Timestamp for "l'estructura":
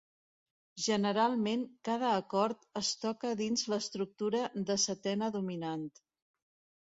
3.73-4.41